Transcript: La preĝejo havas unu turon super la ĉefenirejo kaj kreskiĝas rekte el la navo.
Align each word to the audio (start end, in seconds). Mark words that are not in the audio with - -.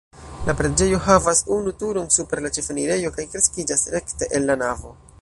La 0.49 0.53
preĝejo 0.61 1.01
havas 1.07 1.41
unu 1.57 1.75
turon 1.83 2.11
super 2.17 2.43
la 2.47 2.53
ĉefenirejo 2.57 3.15
kaj 3.19 3.27
kreskiĝas 3.35 3.89
rekte 3.99 4.35
el 4.39 4.53
la 4.53 4.59
navo. 4.65 4.99